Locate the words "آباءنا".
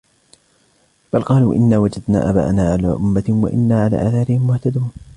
2.29-2.71